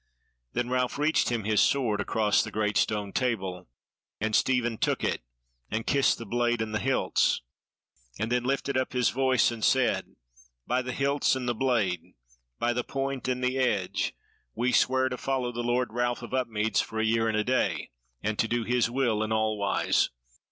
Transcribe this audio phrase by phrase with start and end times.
[0.53, 3.67] Then Ralph reached him his sword across the great stone table,
[4.19, 5.21] and Stephen took it,
[5.69, 7.43] and kissed the blade and the hilts;
[8.17, 10.15] and then lifted up his voice and said:
[10.65, 12.01] "By the hilts and the blade,
[12.57, 14.15] by the point and the edge,
[14.55, 17.91] we swear to follow the Lord Ralph of Upmeads for a year and a day,
[18.23, 20.09] and to do his will in all wise.